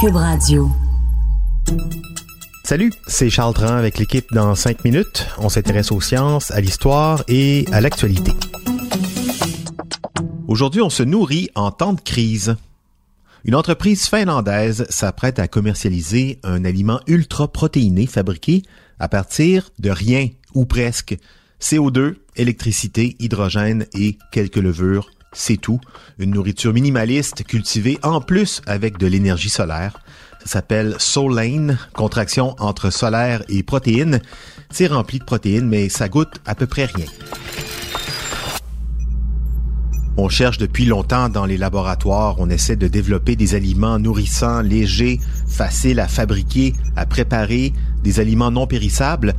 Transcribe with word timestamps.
Cube. 0.00 0.16
Salut, 2.64 2.92
c'est 3.06 3.30
Charles 3.30 3.54
Tran 3.54 3.76
avec 3.76 3.98
l'équipe 3.98 4.26
dans 4.32 4.54
5 4.54 4.84
minutes. 4.84 5.26
On 5.38 5.48
s'intéresse 5.48 5.90
aux 5.90 6.00
sciences, 6.00 6.50
à 6.50 6.60
l'histoire 6.60 7.24
et 7.28 7.64
à 7.72 7.80
l'actualité. 7.80 8.32
Aujourd'hui, 10.48 10.82
on 10.82 10.90
se 10.90 11.02
nourrit 11.02 11.48
en 11.54 11.70
temps 11.70 11.94
de 11.94 12.00
crise. 12.00 12.56
Une 13.44 13.54
entreprise 13.54 14.06
finlandaise 14.06 14.86
s'apprête 14.90 15.38
à 15.38 15.48
commercialiser 15.48 16.40
un 16.42 16.64
aliment 16.64 17.00
ultra 17.06 17.48
protéiné 17.48 18.06
fabriqué 18.06 18.62
à 18.98 19.08
partir 19.08 19.70
de 19.78 19.90
rien 19.90 20.28
ou 20.54 20.66
presque. 20.66 21.16
CO2, 21.60 22.16
électricité, 22.36 23.16
hydrogène 23.18 23.86
et 23.94 24.18
quelques 24.30 24.56
levures, 24.56 25.08
c'est 25.36 25.58
tout. 25.58 25.80
Une 26.18 26.30
nourriture 26.30 26.72
minimaliste 26.72 27.44
cultivée 27.44 27.98
en 28.02 28.20
plus 28.20 28.62
avec 28.66 28.98
de 28.98 29.06
l'énergie 29.06 29.50
solaire. 29.50 30.00
Ça 30.40 30.52
s'appelle 30.52 30.96
Solane, 30.98 31.78
contraction 31.92 32.56
entre 32.58 32.90
solaire 32.90 33.42
et 33.48 33.62
protéines. 33.62 34.20
C'est 34.70 34.86
rempli 34.86 35.18
de 35.18 35.24
protéines, 35.24 35.68
mais 35.68 35.88
ça 35.88 36.08
goûte 36.08 36.40
à 36.46 36.54
peu 36.54 36.66
près 36.66 36.86
rien. 36.86 37.06
On 40.18 40.30
cherche 40.30 40.56
depuis 40.56 40.86
longtemps 40.86 41.28
dans 41.28 41.44
les 41.44 41.58
laboratoires, 41.58 42.36
on 42.38 42.48
essaie 42.48 42.76
de 42.76 42.88
développer 42.88 43.36
des 43.36 43.54
aliments 43.54 43.98
nourrissants, 43.98 44.62
légers, 44.62 45.20
faciles 45.46 46.00
à 46.00 46.08
fabriquer, 46.08 46.74
à 46.96 47.06
préparer, 47.06 47.72
des 48.02 48.20
aliments 48.20 48.52
non 48.52 48.66
périssables. 48.66 49.34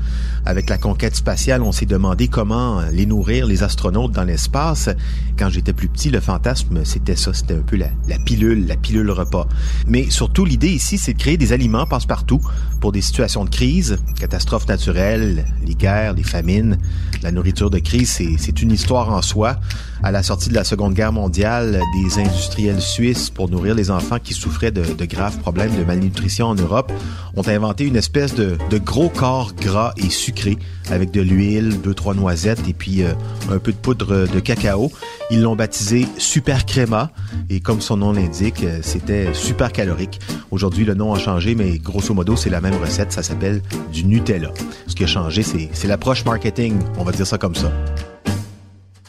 Avec 0.45 0.69
la 0.69 0.77
conquête 0.77 1.15
spatiale, 1.15 1.61
on 1.61 1.71
s'est 1.71 1.85
demandé 1.85 2.27
comment 2.27 2.81
les 2.91 3.05
nourrir, 3.05 3.47
les 3.47 3.63
astronautes 3.63 4.11
dans 4.11 4.23
l'espace. 4.23 4.89
Quand 5.37 5.49
j'étais 5.49 5.73
plus 5.73 5.87
petit, 5.87 6.09
le 6.09 6.19
fantasme, 6.19 6.83
c'était 6.83 7.15
ça, 7.15 7.33
c'était 7.33 7.53
un 7.55 7.61
peu 7.61 7.77
la, 7.77 7.87
la, 8.07 8.17
pilule, 8.19 8.67
la 8.67 8.75
pilule 8.75 9.09
repas. 9.11 9.47
Mais 9.87 10.09
surtout, 10.09 10.43
l'idée 10.43 10.71
ici, 10.71 10.97
c'est 10.97 11.13
de 11.13 11.17
créer 11.17 11.37
des 11.37 11.53
aliments 11.53 11.85
passe-partout 11.85 12.41
pour 12.81 12.91
des 12.91 13.01
situations 13.01 13.45
de 13.45 13.49
crise, 13.49 13.97
catastrophes 14.19 14.67
naturelles, 14.67 15.45
les 15.65 15.75
guerres, 15.75 16.13
les 16.13 16.23
famines. 16.23 16.77
La 17.23 17.31
nourriture 17.31 17.69
de 17.69 17.79
crise, 17.79 18.21
c'est 18.37 18.61
une 18.61 18.71
histoire 18.71 19.09
en 19.11 19.21
soi. 19.21 19.59
À 20.03 20.11
la 20.11 20.23
sortie 20.23 20.49
de 20.49 20.53
la 20.53 20.63
Seconde 20.63 20.93
Guerre 20.93 21.13
mondiale, 21.13 21.81
des 22.03 22.19
industriels 22.19 22.81
suisses, 22.81 23.29
pour 23.29 23.49
nourrir 23.49 23.75
les 23.75 23.91
enfants 23.91 24.19
qui 24.21 24.33
souffraient 24.33 24.71
de, 24.71 24.83
de 24.83 25.05
graves 25.05 25.37
problèmes 25.39 25.75
de 25.75 25.83
malnutrition 25.83 25.96
en 26.41 26.55
Europe, 26.55 26.91
ont 27.35 27.47
inventé 27.47 27.85
une 27.85 27.95
espèce 27.95 28.35
de 28.35 28.57
gros 28.77 29.09
corps 29.09 29.53
gras 29.53 29.93
et 29.97 30.09
sucrés 30.09 30.57
avec 30.91 31.11
de 31.11 31.21
l'huile, 31.21 31.79
deux 31.81 31.93
trois 31.93 32.13
noisettes 32.13 32.67
et 32.67 32.73
puis 32.73 33.03
euh, 33.03 33.13
un 33.51 33.59
peu 33.59 33.71
de 33.71 33.77
poudre 33.77 34.27
de 34.27 34.39
cacao. 34.39 34.91
Ils 35.29 35.41
l'ont 35.41 35.55
baptisé 35.55 36.07
Super 36.17 36.65
Créma 36.65 37.11
et 37.49 37.59
comme 37.59 37.81
son 37.81 37.97
nom 37.97 38.13
l'indique, 38.13 38.63
euh, 38.63 38.79
c'était 38.81 39.33
super 39.33 39.71
calorique. 39.71 40.19
Aujourd'hui, 40.51 40.85
le 40.85 40.93
nom 40.93 41.13
a 41.13 41.19
changé, 41.19 41.55
mais 41.55 41.77
grosso 41.77 42.13
modo, 42.13 42.35
c'est 42.35 42.49
la 42.49 42.61
même 42.61 42.75
recette. 42.81 43.11
Ça 43.11 43.23
s'appelle 43.23 43.61
du 43.91 44.05
Nutella. 44.05 44.51
Ce 44.87 44.95
qui 44.95 45.03
a 45.03 45.07
changé, 45.07 45.43
c'est 45.43 45.87
l'approche 45.87 46.23
marketing. 46.25 46.79
On 46.97 47.03
va 47.03 47.11
dire 47.11 47.27
ça 47.27 47.37
comme 47.37 47.55
ça. 47.55 47.71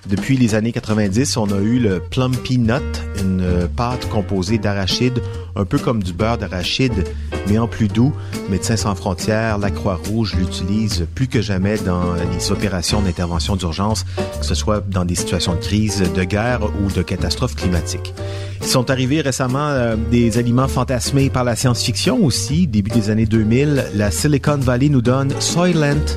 Depuis 0.08 0.38
les 0.38 0.54
années 0.54 0.72
90, 0.72 1.36
on 1.36 1.50
a 1.50 1.58
eu 1.58 1.78
le 1.78 2.00
Plumpy 2.00 2.58
Nut, 2.58 2.82
une 3.20 3.68
pâte 3.76 4.08
composée 4.08 4.56
d'arachide, 4.56 5.20
un 5.54 5.66
peu 5.66 5.78
comme 5.78 6.02
du 6.02 6.14
beurre 6.14 6.38
d'arachide, 6.38 7.04
mais 7.46 7.58
en 7.58 7.68
plus 7.68 7.88
doux. 7.88 8.14
Médecins 8.48 8.76
sans 8.76 8.94
frontières, 8.94 9.58
la 9.58 9.70
Croix-Rouge 9.70 10.34
l'utilise 10.36 11.06
plus 11.14 11.28
que 11.28 11.42
jamais 11.42 11.76
dans 11.76 12.14
les 12.14 12.50
opérations 12.50 13.02
d'intervention 13.02 13.56
d'urgence, 13.56 14.06
que 14.40 14.46
ce 14.46 14.54
soit 14.54 14.82
dans 14.88 15.04
des 15.04 15.14
situations 15.14 15.54
de 15.54 15.60
crise, 15.60 16.02
de 16.14 16.24
guerre 16.24 16.60
ou 16.82 16.90
de 16.90 17.02
catastrophes 17.02 17.56
climatiques. 17.56 18.14
Ils 18.62 18.66
sont 18.66 18.90
arrivés 18.90 19.20
récemment 19.20 19.68
euh, 19.68 19.96
des 20.10 20.38
aliments 20.38 20.68
fantasmés 20.68 21.28
par 21.28 21.44
la 21.44 21.54
science-fiction 21.54 22.24
aussi. 22.24 22.66
Début 22.66 22.90
des 22.90 23.10
années 23.10 23.26
2000, 23.26 23.86
la 23.94 24.10
Silicon 24.10 24.56
Valley 24.56 24.88
nous 24.88 25.02
donne 25.02 25.32
Soylent, 25.38 26.16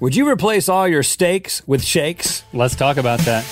Would 0.00 0.16
you 0.16 0.28
replace 0.28 0.68
all 0.68 0.88
your 0.88 1.04
steaks 1.04 1.62
with 1.68 1.80
shakes? 1.84 2.42
Let's 2.52 2.74
talk 2.74 2.96
about 2.96 3.20
that. 3.26 3.44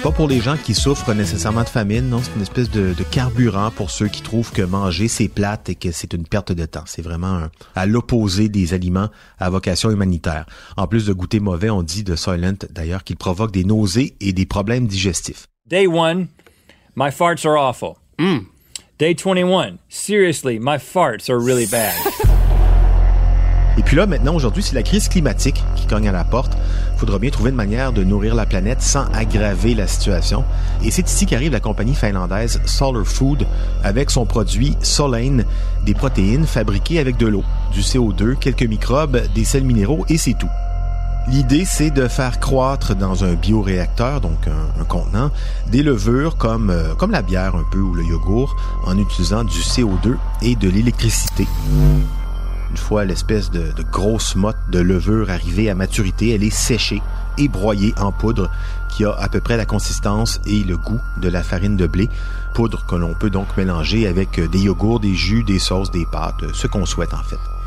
Pas 0.00 0.12
pour 0.12 0.28
les 0.28 0.40
gens 0.40 0.56
qui 0.56 0.74
souffrent 0.74 1.12
nécessairement 1.12 1.64
de 1.64 1.68
famine, 1.68 2.08
non, 2.08 2.20
c'est 2.22 2.30
une 2.36 2.42
espèce 2.42 2.70
de, 2.70 2.94
de, 2.94 3.02
carburant 3.02 3.72
pour 3.72 3.90
ceux 3.90 4.06
qui 4.06 4.22
trouvent 4.22 4.52
que 4.52 4.62
manger 4.62 5.08
c'est 5.08 5.26
plate 5.26 5.70
et 5.70 5.74
que 5.74 5.90
c'est 5.90 6.12
une 6.12 6.24
perte 6.24 6.52
de 6.52 6.64
temps. 6.66 6.84
C'est 6.86 7.02
vraiment 7.02 7.34
un, 7.34 7.50
à 7.74 7.86
l'opposé 7.86 8.48
des 8.48 8.74
aliments 8.74 9.08
à 9.40 9.50
vocation 9.50 9.90
humanitaire. 9.90 10.46
En 10.76 10.86
plus 10.86 11.06
de 11.06 11.12
goûter 11.12 11.40
mauvais, 11.40 11.68
on 11.68 11.82
dit 11.82 12.04
de 12.04 12.14
Soylent 12.14 12.58
d'ailleurs 12.70 13.02
qu'il 13.02 13.16
provoque 13.16 13.50
des 13.50 13.64
nausées 13.64 14.14
et 14.20 14.32
des 14.32 14.46
problèmes 14.46 14.86
digestifs. 14.86 15.48
Day 15.66 15.88
one, 15.88 16.28
my 16.94 17.10
farts 17.10 17.44
are 17.44 17.58
awful. 17.58 17.96
Mm. 18.20 18.46
Day 18.98 19.14
21, 19.14 19.78
seriously, 19.88 20.60
my 20.60 20.78
farts 20.78 21.28
are 21.28 21.40
really 21.40 21.66
bad. 21.66 21.94
Et 23.78 23.82
puis 23.82 23.96
là, 23.96 24.06
maintenant, 24.08 24.34
aujourd'hui, 24.34 24.64
c'est 24.64 24.74
la 24.74 24.82
crise 24.82 25.08
climatique 25.08 25.62
qui 25.76 25.86
cogne 25.86 26.08
à 26.08 26.12
la 26.12 26.24
porte. 26.24 26.58
Il 26.94 26.98
faudra 26.98 27.20
bien 27.20 27.30
trouver 27.30 27.50
une 27.50 27.56
manière 27.56 27.92
de 27.92 28.02
nourrir 28.02 28.34
la 28.34 28.44
planète 28.44 28.82
sans 28.82 29.04
aggraver 29.12 29.74
la 29.74 29.86
situation. 29.86 30.44
Et 30.82 30.90
c'est 30.90 31.08
ici 31.08 31.26
qu'arrive 31.26 31.52
la 31.52 31.60
compagnie 31.60 31.94
finlandaise 31.94 32.60
Solar 32.66 33.06
Food 33.06 33.46
avec 33.84 34.10
son 34.10 34.26
produit 34.26 34.76
Solane, 34.82 35.44
des 35.86 35.94
protéines 35.94 36.44
fabriquées 36.44 36.98
avec 36.98 37.18
de 37.18 37.28
l'eau, 37.28 37.44
du 37.72 37.80
CO2, 37.80 38.34
quelques 38.34 38.64
microbes, 38.64 39.22
des 39.32 39.44
sels 39.44 39.64
minéraux 39.64 40.04
et 40.08 40.18
c'est 40.18 40.34
tout. 40.34 40.50
L'idée, 41.28 41.64
c'est 41.64 41.90
de 41.90 42.08
faire 42.08 42.40
croître 42.40 42.96
dans 42.96 43.22
un 43.22 43.34
bioréacteur, 43.34 44.20
donc 44.20 44.48
un, 44.48 44.84
contenant, 44.84 45.30
des 45.70 45.84
levures 45.84 46.36
comme, 46.36 46.70
euh, 46.70 46.94
comme 46.94 47.12
la 47.12 47.22
bière 47.22 47.54
un 47.54 47.64
peu 47.70 47.78
ou 47.78 47.94
le 47.94 48.02
yogourt 48.02 48.56
en 48.86 48.98
utilisant 48.98 49.44
du 49.44 49.58
CO2 49.58 50.16
et 50.42 50.56
de 50.56 50.68
l'électricité. 50.68 51.46
Une 52.70 52.76
fois 52.76 53.04
l'espèce 53.04 53.50
de, 53.50 53.72
grosse 53.90 54.34
motte 54.36 54.56
de 54.70 54.78
levure 54.78 55.30
arrivée 55.30 55.70
à 55.70 55.74
maturité, 55.74 56.34
elle 56.34 56.44
est 56.44 56.50
séchée 56.50 57.02
et 57.38 57.48
broyée 57.48 57.94
en 57.98 58.12
poudre 58.12 58.50
qui 58.88 59.04
a 59.04 59.12
à 59.12 59.28
peu 59.28 59.40
près 59.40 59.56
la 59.56 59.64
consistance 59.64 60.40
et 60.46 60.64
le 60.64 60.76
goût 60.76 61.00
de 61.18 61.28
la 61.28 61.42
farine 61.42 61.76
de 61.76 61.86
blé. 61.86 62.08
Poudre 62.54 62.84
que 62.86 62.96
l'on 62.96 63.14
peut 63.14 63.30
donc 63.30 63.56
mélanger 63.56 64.06
avec 64.06 64.40
des 64.40 64.60
yogourts, 64.60 65.00
des 65.00 65.14
jus, 65.14 65.44
des 65.44 65.58
sauces, 65.58 65.90
des 65.90 66.06
pâtes, 66.06 66.52
ce 66.52 66.66
qu'on 66.66 66.86
souhaite 66.86 67.14
en 67.14 67.22
fait. 67.22 67.57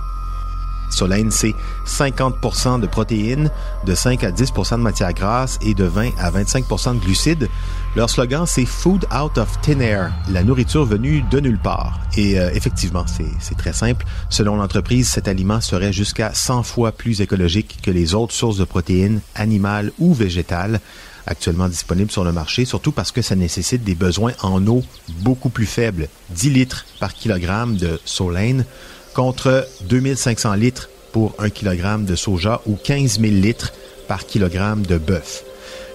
Solène, 0.94 1.32
c'est 1.32 1.54
50 1.86 2.82
de 2.82 2.88
protéines, 2.88 3.50
de 3.86 3.96
5 3.96 4.24
à 4.24 4.32
10 4.32 4.52
de 4.54 4.76
matières 4.78 5.14
grasses 5.14 5.58
et 5.62 5.74
de 5.74 5.86
20 5.86 6.12
à 6.20 6.32
25% 6.32 6.96
de 6.96 7.00
glucides. 7.00 7.50
Leur 7.96 8.10
slogan, 8.10 8.46
c'est 8.46 8.66
Food 8.66 9.06
out 9.14 9.38
of 9.38 9.60
thin 9.62 9.80
air, 9.80 10.14
la 10.30 10.44
nourriture 10.44 10.86
venue 10.86 11.24
de 11.30 11.40
nulle 11.40 11.60
part. 11.60 12.00
Et 12.16 12.40
euh, 12.40 12.50
effectivement, 12.54 13.06
c'est 13.08 13.58
très 13.58 13.74
simple. 13.74 14.06
Selon 14.30 14.56
l'entreprise, 14.56 15.10
cet 15.10 15.28
aliment 15.28 15.62
serait 15.62 15.94
jusqu'à 15.94 16.34
100 16.34 16.64
fois 16.64 16.92
plus 16.92 17.22
écologique 17.22 17.80
que 17.84 17.92
les 17.92 18.14
autres 18.14 18.34
sources 18.34 18.58
de 18.58 18.64
protéines, 18.64 19.20
animales 19.36 19.92
ou 20.00 20.14
végétales 20.14 20.80
actuellement 21.28 21.68
disponibles 21.68 22.12
sur 22.12 22.24
le 22.24 22.32
marché, 22.32 22.66
surtout 22.66 22.92
parce 22.92 23.12
que 23.12 23.22
ça 23.22 23.36
nécessite 23.36 23.84
des 23.84 23.96
besoins 23.96 24.34
en 24.42 24.66
eau 24.68 24.84
beaucoup 25.20 25.50
plus 25.50 25.66
faibles, 25.66 26.08
10 26.32 26.50
litres 26.50 26.86
par 27.00 27.14
kilogramme 27.14 27.78
de 27.78 28.00
solène 28.06 28.66
contre 29.14 29.68
2500 29.82 30.54
litres 30.56 30.90
pour 31.12 31.34
1 31.40 31.50
kg 31.50 32.06
de 32.06 32.16
soja 32.16 32.62
ou 32.66 32.76
15 32.76 33.20
000 33.20 33.34
litres 33.34 33.74
par 34.08 34.26
kilogramme 34.26 34.86
de 34.86 34.98
bœuf. 34.98 35.44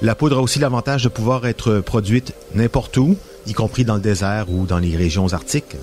La 0.02 0.14
poudre 0.14 0.38
a 0.38 0.42
aussi 0.42 0.58
l'avantage 0.58 1.04
de 1.04 1.08
pouvoir 1.08 1.46
être 1.46 1.80
produite 1.80 2.34
n'importe 2.54 2.96
où, 2.98 3.16
y 3.46 3.52
compris 3.52 3.84
dans 3.84 3.94
le 3.94 4.00
désert 4.00 4.50
ou 4.50 4.66
dans 4.66 4.78
les 4.78 4.96
régions 4.96 5.32
arctiques. 5.32 5.76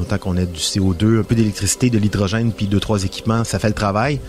Autant 0.00 0.18
qu'on 0.18 0.36
ait 0.36 0.46
du 0.46 0.60
CO2, 0.60 1.20
un 1.20 1.22
peu 1.22 1.34
d'électricité, 1.34 1.90
de 1.90 1.98
l'hydrogène, 1.98 2.52
puis 2.52 2.66
deux, 2.66 2.80
trois 2.80 3.04
équipements, 3.04 3.44
ça 3.44 3.58
fait 3.58 3.68
le 3.68 3.74
travail. 3.74 4.20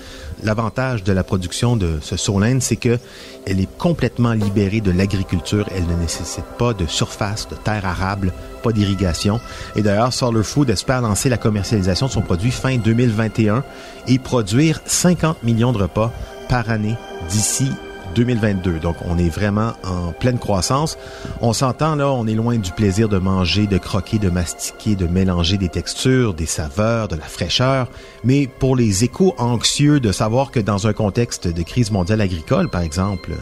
L'avantage 0.43 1.03
de 1.03 1.11
la 1.13 1.23
production 1.23 1.75
de 1.75 1.97
ce 2.01 2.15
solène, 2.15 2.61
c'est 2.61 2.75
que 2.75 2.99
elle 3.45 3.59
est 3.59 3.77
complètement 3.77 4.33
libérée 4.33 4.81
de 4.81 4.91
l'agriculture. 4.91 5.67
Elle 5.75 5.87
ne 5.87 5.95
nécessite 5.95 6.45
pas 6.59 6.73
de 6.73 6.85
surface, 6.85 7.47
de 7.49 7.55
terre 7.55 7.85
arable, 7.85 8.33
pas 8.61 8.71
d'irrigation. 8.71 9.39
Et 9.75 9.81
d'ailleurs, 9.81 10.13
Solar 10.13 10.43
Food 10.43 10.69
espère 10.69 11.01
lancer 11.01 11.29
la 11.29 11.37
commercialisation 11.37 12.07
de 12.07 12.11
son 12.11 12.21
produit 12.21 12.51
fin 12.51 12.77
2021 12.77 13.63
et 14.07 14.19
produire 14.19 14.81
50 14.85 15.43
millions 15.43 15.71
de 15.71 15.79
repas 15.79 16.11
par 16.49 16.69
année 16.69 16.95
d'ici 17.29 17.71
2022. 18.17 18.79
Donc, 18.79 18.95
on 19.05 19.17
est 19.17 19.29
vraiment 19.29 19.73
en 19.83 20.11
pleine 20.11 20.39
croissance. 20.39 20.97
On 21.41 21.53
s'entend 21.53 21.95
là, 21.95 22.11
on 22.11 22.25
est 22.25 22.33
loin 22.33 22.57
du 22.57 22.71
plaisir 22.71 23.09
de 23.09 23.19
manger, 23.19 23.67
de 23.67 23.77
croquer, 23.77 24.17
de 24.17 24.29
mastiquer, 24.29 24.95
de 24.95 25.05
mélanger 25.05 25.57
des 25.57 25.69
textures, 25.69 26.33
des 26.33 26.47
saveurs, 26.47 27.07
de 27.07 27.15
la 27.15 27.25
fraîcheur. 27.25 27.87
Mais 28.23 28.47
pour 28.47 28.75
les 28.75 29.03
échos 29.03 29.35
anxieux 29.37 29.99
de 29.99 30.11
savoir 30.11 30.49
que 30.49 30.59
dans 30.59 30.87
un 30.87 30.93
contexte 30.93 31.47
de 31.47 31.61
crise 31.61 31.91
mondiale 31.91 32.21
agricole, 32.21 32.69
par 32.69 32.81
exemple, 32.81 33.33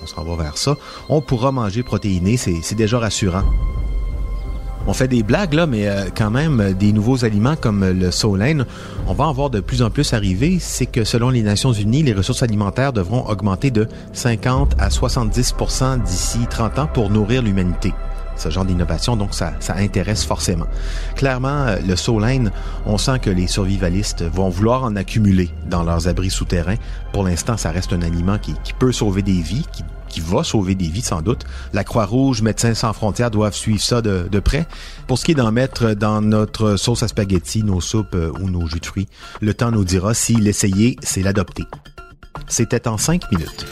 on 0.00 0.06
s'en 0.06 0.22
va 0.22 0.42
vers 0.42 0.56
ça, 0.56 0.76
on 1.08 1.20
pourra 1.20 1.50
manger 1.50 1.82
protéiné, 1.82 2.36
c'est 2.36 2.74
déjà 2.76 3.00
rassurant. 3.00 3.44
On 4.86 4.92
fait 4.92 5.08
des 5.08 5.22
blagues 5.22 5.52
là, 5.52 5.66
mais 5.66 5.88
euh, 5.88 6.06
quand 6.16 6.30
même 6.30 6.60
euh, 6.60 6.72
des 6.72 6.92
nouveaux 6.92 7.24
aliments 7.24 7.56
comme 7.56 7.84
le 7.84 8.10
solène, 8.10 8.64
on 9.06 9.12
va 9.12 9.26
en 9.26 9.32
voir 9.32 9.50
de 9.50 9.60
plus 9.60 9.82
en 9.82 9.90
plus 9.90 10.12
arriver. 10.14 10.58
C'est 10.58 10.86
que 10.86 11.04
selon 11.04 11.30
les 11.30 11.42
Nations 11.42 11.72
Unies, 11.72 12.02
les 12.02 12.12
ressources 12.12 12.42
alimentaires 12.42 12.92
devront 12.92 13.26
augmenter 13.26 13.70
de 13.70 13.86
50 14.12 14.76
à 14.78 14.88
70% 14.88 16.02
d'ici 16.02 16.38
30 16.48 16.78
ans 16.78 16.88
pour 16.92 17.10
nourrir 17.10 17.42
l'humanité 17.42 17.92
ce 18.40 18.50
genre 18.50 18.64
d'innovation, 18.64 19.16
donc 19.16 19.34
ça, 19.34 19.52
ça 19.60 19.76
intéresse 19.76 20.24
forcément. 20.24 20.66
Clairement, 21.16 21.66
euh, 21.66 21.76
le 21.86 21.96
solène, 21.96 22.50
on 22.86 22.98
sent 22.98 23.18
que 23.20 23.30
les 23.30 23.46
survivalistes 23.46 24.22
vont 24.22 24.48
vouloir 24.48 24.84
en 24.84 24.96
accumuler 24.96 25.50
dans 25.68 25.82
leurs 25.82 26.08
abris 26.08 26.30
souterrains. 26.30 26.76
Pour 27.12 27.24
l'instant, 27.24 27.56
ça 27.56 27.70
reste 27.70 27.92
un 27.92 28.02
aliment 28.02 28.38
qui, 28.38 28.54
qui 28.64 28.72
peut 28.72 28.92
sauver 28.92 29.22
des 29.22 29.40
vies, 29.40 29.66
qui 29.72 29.84
qui 30.10 30.20
va 30.20 30.44
sauver 30.44 30.74
des 30.74 30.88
vies 30.88 31.02
sans 31.02 31.22
doute. 31.22 31.44
La 31.72 31.84
Croix-Rouge, 31.84 32.42
Médecins 32.42 32.74
sans 32.74 32.92
frontières 32.92 33.30
doivent 33.30 33.54
suivre 33.54 33.80
ça 33.80 34.02
de, 34.02 34.28
de 34.30 34.40
près. 34.40 34.66
Pour 35.06 35.18
ce 35.18 35.24
qui 35.24 35.30
est 35.30 35.36
d'en 35.36 35.52
mettre 35.52 35.94
dans 35.94 36.20
notre 36.20 36.76
sauce 36.76 37.02
à 37.02 37.08
spaghetti, 37.08 37.62
nos 37.62 37.80
soupes 37.80 38.14
euh, 38.14 38.32
ou 38.40 38.50
nos 38.50 38.66
jus 38.66 38.80
de 38.80 38.86
fruits, 38.86 39.08
le 39.40 39.54
temps 39.54 39.70
nous 39.70 39.84
dira 39.84 40.12
si 40.12 40.34
l'essayer, 40.34 40.96
c'est 41.02 41.22
l'adopter. 41.22 41.64
C'était 42.48 42.88
en 42.88 42.98
cinq 42.98 43.30
minutes. 43.30 43.66